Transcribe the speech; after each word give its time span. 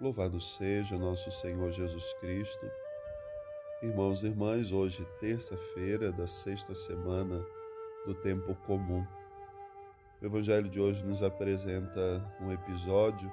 Louvado 0.00 0.40
seja 0.40 0.98
nosso 0.98 1.30
Senhor 1.30 1.70
Jesus 1.70 2.12
Cristo. 2.14 2.70
Irmãos 3.82 4.22
e 4.22 4.26
irmãs, 4.26 4.72
hoje, 4.72 5.06
terça-feira 5.20 6.10
da 6.10 6.26
sexta 6.26 6.74
semana 6.74 7.44
do 8.04 8.14
tempo 8.14 8.54
comum. 8.66 9.06
O 10.20 10.26
Evangelho 10.26 10.68
de 10.68 10.80
hoje 10.80 11.04
nos 11.04 11.22
apresenta 11.22 12.24
um 12.40 12.50
episódio 12.50 13.32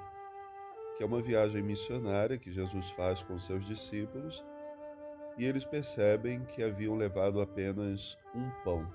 que 0.96 1.04
é 1.04 1.06
uma 1.08 1.22
viagem 1.22 1.64
missionária 1.64 2.38
que 2.38 2.52
Jesus 2.52 2.92
faz 2.92 3.24
com 3.24 3.40
seus 3.40 3.66
discípulos 3.66 4.44
e 5.38 5.46
eles 5.46 5.66
percebem 5.66 6.44
que 6.46 6.62
haviam 6.62 6.96
levado 6.96 7.42
apenas 7.42 8.18
um 8.36 8.50
pão. 8.64 8.88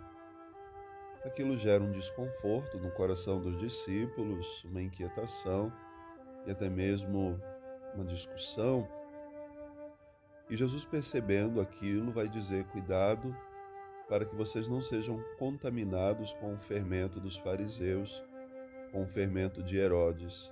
Aquilo 1.25 1.57
gera 1.57 1.83
um 1.83 1.91
desconforto 1.91 2.79
no 2.79 2.91
coração 2.91 3.41
dos 3.41 3.59
discípulos, 3.59 4.63
uma 4.65 4.83
inquietação 4.83 5.73
e 6.47 6.51
até 6.51 6.69
mesmo 6.69 7.41
uma 7.95 8.05
discussão. 8.05 8.89
E 10.51 10.57
Jesus, 10.57 10.85
percebendo 10.85 11.61
aquilo, 11.61 12.13
vai 12.13 12.29
dizer: 12.29 12.65
Cuidado 12.67 13.35
para 14.09 14.25
que 14.25 14.35
vocês 14.35 14.69
não 14.69 14.83
sejam 14.83 15.23
contaminados 15.39 16.33
com 16.35 16.55
o 16.55 16.59
fermento 16.59 17.19
dos 17.19 17.37
fariseus, 17.37 18.23
com 18.93 19.03
o 19.03 19.07
fermento 19.07 19.63
de 19.63 19.79
Herodes, 19.79 20.51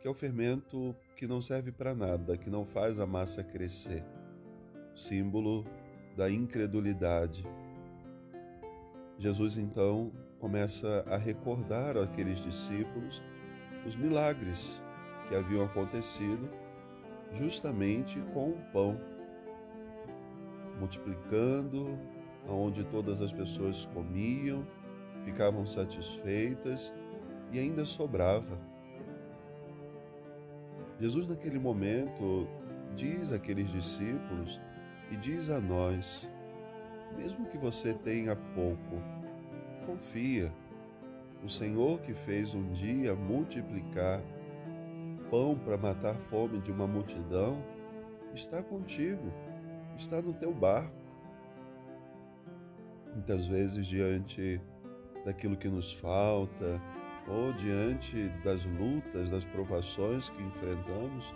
que 0.00 0.06
é 0.06 0.10
o 0.10 0.14
fermento 0.14 0.94
que 1.16 1.26
não 1.26 1.42
serve 1.42 1.72
para 1.72 1.94
nada, 1.94 2.36
que 2.36 2.48
não 2.48 2.64
faz 2.64 2.98
a 2.98 3.06
massa 3.06 3.42
crescer, 3.42 4.04
símbolo 4.94 5.66
da 6.16 6.30
incredulidade. 6.30 7.44
Jesus 9.18 9.58
então 9.58 10.12
começa 10.38 11.04
a 11.06 11.18
recordar 11.18 11.98
àqueles 11.98 12.40
discípulos 12.40 13.22
os 13.86 13.96
milagres 13.96 14.82
que 15.28 15.34
haviam 15.34 15.64
acontecido 15.64 16.48
justamente 17.32 18.20
com 18.32 18.50
o 18.50 18.58
pão, 18.72 19.00
multiplicando, 20.78 21.98
onde 22.48 22.84
todas 22.84 23.20
as 23.20 23.32
pessoas 23.32 23.86
comiam, 23.94 24.66
ficavam 25.24 25.64
satisfeitas 25.66 26.92
e 27.52 27.58
ainda 27.58 27.84
sobrava. 27.84 28.58
Jesus, 30.98 31.26
naquele 31.28 31.58
momento, 31.58 32.46
diz 32.94 33.32
àqueles 33.32 33.70
discípulos 33.70 34.60
e 35.10 35.16
diz 35.16 35.48
a 35.48 35.60
nós: 35.60 36.28
mesmo 37.16 37.46
que 37.46 37.58
você 37.58 37.94
tenha 37.94 38.36
pouco, 38.36 39.02
confia. 39.86 40.52
O 41.44 41.48
Senhor 41.48 42.00
que 42.00 42.12
fez 42.12 42.54
um 42.54 42.72
dia 42.72 43.14
multiplicar 43.14 44.20
pão 45.30 45.56
para 45.56 45.78
matar 45.78 46.16
fome 46.16 46.58
de 46.60 46.72
uma 46.72 46.86
multidão, 46.86 47.62
está 48.34 48.62
contigo, 48.62 49.32
está 49.96 50.20
no 50.20 50.34
teu 50.34 50.52
barco. 50.52 50.92
Muitas 53.14 53.46
vezes, 53.46 53.86
diante 53.86 54.60
daquilo 55.24 55.56
que 55.56 55.68
nos 55.68 55.92
falta, 55.92 56.80
ou 57.28 57.52
diante 57.52 58.28
das 58.44 58.64
lutas, 58.64 59.30
das 59.30 59.44
provações 59.44 60.28
que 60.28 60.42
enfrentamos, 60.42 61.32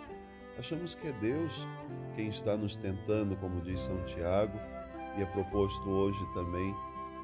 achamos 0.57 0.93
que 0.93 1.07
é 1.07 1.11
Deus 1.13 1.67
quem 2.15 2.27
está 2.27 2.57
nos 2.57 2.75
tentando, 2.75 3.35
como 3.37 3.61
diz 3.61 3.81
São 3.81 4.03
Tiago, 4.03 4.57
e 5.17 5.21
é 5.21 5.25
proposto 5.25 5.89
hoje 5.89 6.19
também 6.33 6.73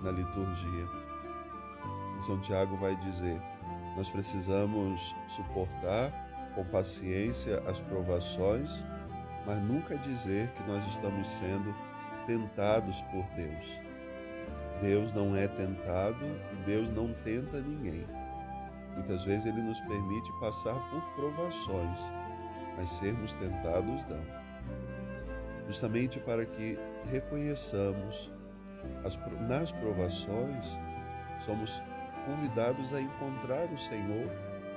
na 0.02 0.12
liturgia. 0.12 1.11
São 2.22 2.40
Tiago 2.40 2.76
vai 2.78 2.96
dizer: 2.96 3.42
nós 3.96 4.10
precisamos 4.10 5.16
suportar 5.28 6.12
com 6.56 6.64
paciência 6.66 7.62
as 7.68 7.80
provações, 7.80 8.84
mas 9.46 9.62
nunca 9.62 9.98
dizer 9.98 10.50
que 10.50 10.64
nós 10.64 10.86
estamos 10.88 11.28
sendo 11.28 11.74
tentados 12.26 13.02
por 13.04 13.24
Deus. 13.36 13.80
Deus 14.82 15.14
não 15.14 15.36
é 15.36 15.48
tentado 15.48 16.26
e 16.54 16.56
Deus 16.66 16.90
não 16.90 17.14
tenta 17.24 17.62
ninguém. 17.62 18.06
Muitas 18.96 19.24
vezes 19.24 19.46
Ele 19.46 19.62
nos 19.62 19.80
permite 19.82 20.32
passar 20.40 20.76
por 20.90 21.02
provações, 21.16 22.02
mas 22.78 22.90
sermos 22.92 23.34
tentados 23.34 24.06
não. 24.08 24.42
Justamente 25.68 26.20
para 26.20 26.46
que 26.46 26.78
reconheçamos 27.10 28.32
as, 29.06 29.18
nas 29.48 29.72
provações, 29.72 30.78
somos 31.40 31.82
convidados 32.26 32.94
a 32.94 33.02
encontrar 33.02 33.72
o 33.72 33.78
Senhor 33.78 34.30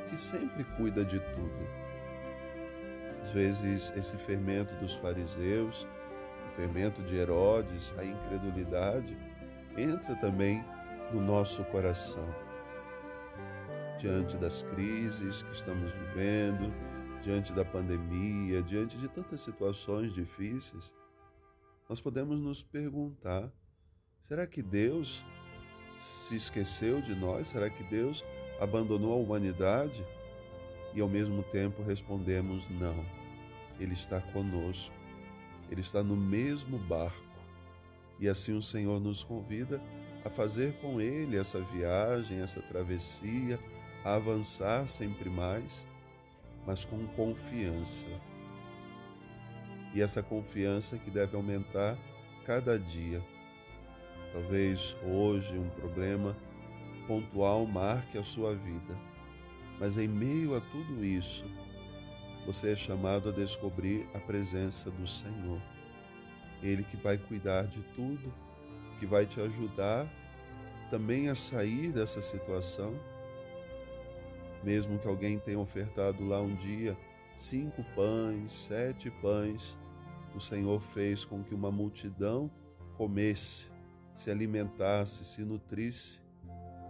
que 0.08 0.18
sempre 0.20 0.64
cuida 0.76 1.04
de 1.04 1.18
tudo. 1.18 1.84
Às 3.22 3.30
vezes, 3.30 3.92
esse 3.96 4.16
fermento 4.18 4.74
dos 4.76 4.94
fariseus, 4.94 5.88
o 6.46 6.54
fermento 6.54 7.02
de 7.02 7.16
Herodes, 7.16 7.92
a 7.96 8.04
incredulidade, 8.04 9.16
entra 9.76 10.14
também 10.16 10.64
no 11.12 11.20
nosso 11.20 11.64
coração. 11.64 12.28
Diante 13.98 14.36
das 14.36 14.62
crises 14.62 15.42
que 15.42 15.52
estamos 15.52 15.90
vivendo, 15.92 16.72
diante 17.22 17.52
da 17.52 17.64
pandemia, 17.64 18.62
diante 18.62 18.98
de 18.98 19.08
tantas 19.08 19.40
situações 19.40 20.12
difíceis, 20.12 20.94
nós 21.88 22.00
podemos 22.00 22.38
nos 22.38 22.62
perguntar: 22.62 23.50
será 24.22 24.46
que 24.46 24.62
Deus 24.62 25.24
se 25.96 26.36
esqueceu 26.36 27.00
de 27.00 27.14
nós? 27.14 27.48
Será 27.48 27.70
que 27.70 27.82
Deus 27.84 28.24
abandonou 28.60 29.12
a 29.12 29.16
humanidade? 29.16 30.04
E 30.94 31.00
ao 31.00 31.08
mesmo 31.08 31.42
tempo 31.42 31.82
respondemos: 31.82 32.68
não, 32.70 33.04
Ele 33.78 33.92
está 33.92 34.20
conosco, 34.20 34.94
Ele 35.70 35.80
está 35.80 36.02
no 36.02 36.16
mesmo 36.16 36.78
barco. 36.78 37.22
E 38.20 38.28
assim 38.28 38.56
o 38.56 38.62
Senhor 38.62 39.00
nos 39.00 39.24
convida 39.24 39.80
a 40.24 40.30
fazer 40.30 40.74
com 40.80 41.00
Ele 41.00 41.36
essa 41.36 41.60
viagem, 41.60 42.40
essa 42.40 42.62
travessia, 42.62 43.58
a 44.04 44.14
avançar 44.14 44.88
sempre 44.88 45.28
mais, 45.28 45.86
mas 46.66 46.84
com 46.84 47.06
confiança. 47.08 48.06
E 49.94 50.00
essa 50.00 50.22
confiança 50.22 50.98
que 50.98 51.10
deve 51.10 51.36
aumentar 51.36 51.98
cada 52.44 52.78
dia. 52.78 53.22
Talvez 54.34 54.96
hoje 55.06 55.56
um 55.56 55.68
problema 55.70 56.36
pontual 57.06 57.64
marque 57.64 58.18
a 58.18 58.24
sua 58.24 58.52
vida. 58.52 58.98
Mas 59.78 59.96
em 59.96 60.08
meio 60.08 60.56
a 60.56 60.60
tudo 60.60 61.04
isso, 61.04 61.44
você 62.44 62.72
é 62.72 62.76
chamado 62.76 63.28
a 63.28 63.32
descobrir 63.32 64.08
a 64.12 64.18
presença 64.18 64.90
do 64.90 65.06
Senhor. 65.06 65.62
Ele 66.60 66.82
que 66.82 66.96
vai 66.96 67.16
cuidar 67.16 67.68
de 67.68 67.80
tudo, 67.94 68.34
que 68.98 69.06
vai 69.06 69.24
te 69.24 69.40
ajudar 69.40 70.12
também 70.90 71.28
a 71.28 71.36
sair 71.36 71.92
dessa 71.92 72.20
situação. 72.20 72.92
Mesmo 74.64 74.98
que 74.98 75.06
alguém 75.06 75.38
tenha 75.38 75.60
ofertado 75.60 76.26
lá 76.26 76.40
um 76.40 76.56
dia 76.56 76.96
cinco 77.36 77.84
pães, 77.94 78.52
sete 78.52 79.12
pães, 79.22 79.78
o 80.34 80.40
Senhor 80.40 80.80
fez 80.80 81.24
com 81.24 81.40
que 81.44 81.54
uma 81.54 81.70
multidão 81.70 82.50
comesse, 82.96 83.70
se 84.14 84.30
alimentasse, 84.30 85.24
se 85.24 85.44
nutrisse 85.44 86.24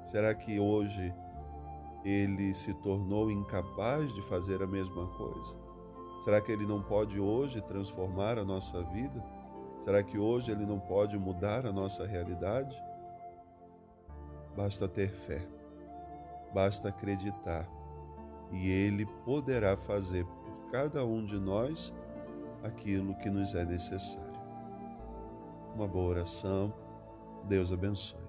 Será 0.05 0.35
que 0.35 0.61
hoje 0.61 1.15
ele 2.05 2.53
se 2.53 2.75
tornou 2.75 3.31
incapaz 3.31 4.13
de 4.13 4.21
fazer 4.23 4.63
a 4.63 4.67
mesma 4.67 5.07
coisa? 5.09 5.57
Será 6.21 6.41
que 6.41 6.53
ele 6.53 6.67
não 6.67 6.83
pode 6.83 7.19
hoje 7.19 7.61
transformar 7.63 8.39
a 8.39 8.45
nossa 8.45 8.83
vida? 8.83 9.25
Será 9.79 10.03
que 10.03 10.19
hoje 10.19 10.51
ele 10.51 10.67
não 10.67 10.79
pode 10.79 11.19
mudar 11.19 11.67
a 11.67 11.73
nossa 11.73 12.07
realidade? 12.07 12.77
Basta 14.55 14.87
ter 14.87 15.11
fé, 15.11 15.45
basta 16.53 16.91
acreditar 16.91 17.69
e 18.53 18.71
ele 18.71 19.05
poderá 19.25 19.77
fazer 19.77 20.25
por 20.25 20.71
cada 20.71 21.05
um 21.05 21.25
de 21.25 21.39
nós 21.41 21.93
aquilo 22.63 23.17
que 23.17 23.29
nos 23.29 23.55
é 23.55 23.65
necessário. 23.65 24.33
Uma 25.75 25.89
boa 25.89 26.11
oração. 26.11 26.84
Deus 27.49 27.73
abençoe. 27.73 28.24